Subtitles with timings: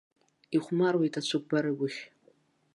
[0.55, 2.01] Ихәмаруеит ацәыкәбар-агәыхь.